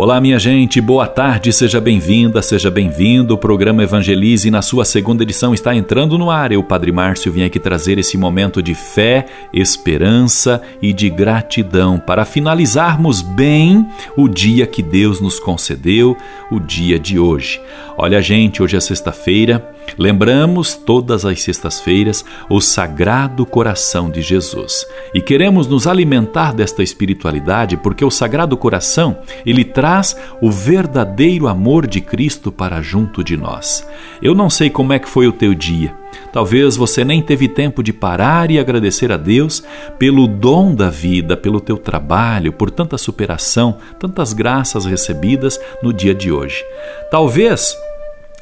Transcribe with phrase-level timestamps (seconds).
[0.00, 3.34] Olá, minha gente, boa tarde, seja bem-vinda, seja bem-vindo.
[3.34, 6.52] O programa Evangelize, na sua segunda edição, está entrando no ar.
[6.52, 12.24] Eu, Padre Márcio, vim aqui trazer esse momento de fé, esperança e de gratidão para
[12.24, 16.16] finalizarmos bem o dia que Deus nos concedeu,
[16.48, 17.60] o dia de hoje.
[17.96, 25.20] Olha, gente, hoje é sexta-feira, lembramos todas as sextas-feiras o Sagrado Coração de Jesus e
[25.20, 31.86] queremos nos alimentar desta espiritualidade porque o Sagrado Coração ele traz traz o verdadeiro amor
[31.86, 33.88] de Cristo para junto de nós.
[34.20, 35.94] Eu não sei como é que foi o teu dia.
[36.30, 39.62] Talvez você nem teve tempo de parar e agradecer a Deus
[39.98, 46.14] pelo dom da vida, pelo teu trabalho, por tanta superação, tantas graças recebidas no dia
[46.14, 46.62] de hoje.
[47.10, 47.74] Talvez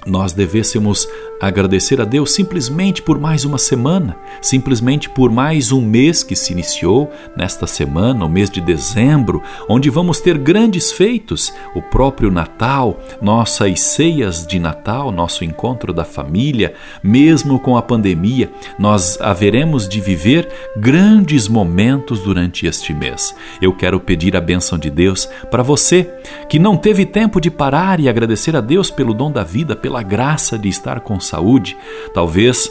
[0.07, 1.09] nós devêssemos
[1.41, 6.53] agradecer a Deus simplesmente por mais uma semana, simplesmente por mais um mês que se
[6.53, 12.99] iniciou nesta semana, o mês de dezembro, onde vamos ter grandes feitos, o próprio Natal,
[13.21, 20.01] nossas ceias de Natal, nosso encontro da família, mesmo com a pandemia, nós haveremos de
[20.01, 23.35] viver grandes momentos durante este mês.
[23.61, 26.11] Eu quero pedir a bênção de Deus para você
[26.49, 29.96] que não teve tempo de parar e agradecer a Deus pelo dom da vida, pela
[30.03, 31.77] graça de estar com saúde,
[32.15, 32.71] talvez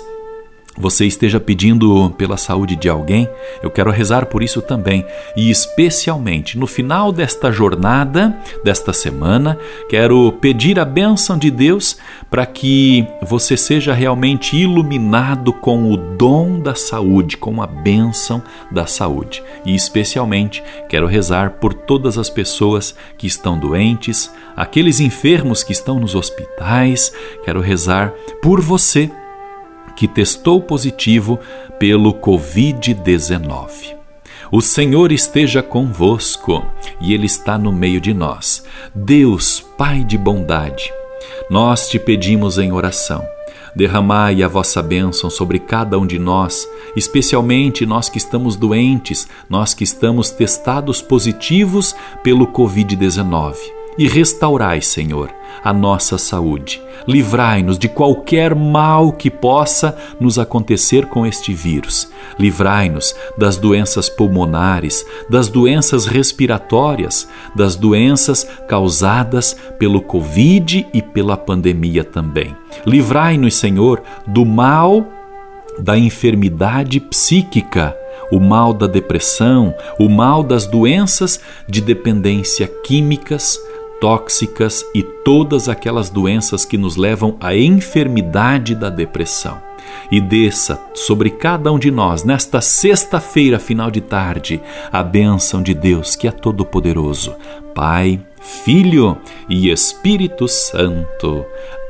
[0.77, 3.29] você esteja pedindo pela saúde de alguém,
[3.63, 5.05] eu quero rezar por isso também.
[5.35, 9.57] E especialmente no final desta jornada, desta semana,
[9.89, 11.97] quero pedir a bênção de Deus
[12.29, 18.85] para que você seja realmente iluminado com o dom da saúde, com a bênção da
[18.85, 19.41] saúde.
[19.65, 25.99] E especialmente quero rezar por todas as pessoas que estão doentes, aqueles enfermos que estão
[25.99, 29.09] nos hospitais, quero rezar por você
[29.95, 31.39] que testou positivo
[31.79, 33.95] pelo Covid-19.
[34.51, 36.63] O Senhor esteja convosco
[37.01, 38.63] e Ele está no meio de nós.
[38.93, 40.91] Deus, Pai de bondade,
[41.49, 43.25] nós te pedimos em oração.
[43.75, 49.73] Derramai a vossa bênção sobre cada um de nós, especialmente nós que estamos doentes, nós
[49.73, 55.29] que estamos testados positivos pelo Covid-19 e restaurai, Senhor,
[55.63, 56.81] a nossa saúde.
[57.07, 62.11] Livrai-nos de qualquer mal que possa nos acontecer com este vírus.
[62.37, 72.03] Livrai-nos das doenças pulmonares, das doenças respiratórias, das doenças causadas pelo Covid e pela pandemia
[72.03, 72.55] também.
[72.85, 75.05] Livrai-nos, Senhor, do mal
[75.79, 77.95] da enfermidade psíquica
[78.31, 83.59] o mal da depressão, o mal das doenças de dependência químicas,
[84.05, 89.59] tóxicas e todas aquelas doenças que nos levam à enfermidade da depressão.
[90.11, 94.61] E desça sobre cada um de nós, nesta sexta-feira, final de tarde,
[94.91, 97.33] a bênção de Deus que é todo-poderoso,
[97.73, 99.17] Pai, Filho
[99.49, 101.43] e Espírito Santo.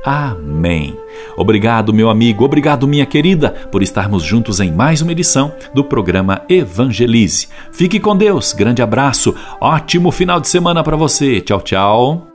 [0.05, 0.95] Amém.
[1.35, 6.43] Obrigado, meu amigo, obrigado, minha querida, por estarmos juntos em mais uma edição do programa
[6.47, 7.47] Evangelize.
[7.71, 11.41] Fique com Deus, grande abraço, ótimo final de semana para você.
[11.41, 12.27] Tchau, tchau.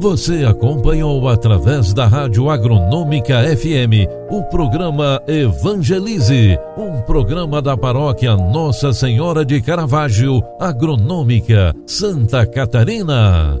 [0.00, 8.94] Você acompanhou através da Rádio Agronômica FM o programa Evangelize, um programa da paróquia Nossa
[8.94, 13.60] Senhora de Caravaggio, Agronômica, Santa Catarina.